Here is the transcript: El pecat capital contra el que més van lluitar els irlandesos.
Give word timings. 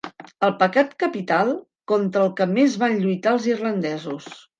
El 0.45 0.53
pecat 0.61 0.95
capital 1.03 1.51
contra 1.91 2.23
el 2.25 2.31
que 2.39 2.47
més 2.53 2.79
van 2.85 2.97
lluitar 3.05 3.35
els 3.35 3.47
irlandesos. 3.51 4.31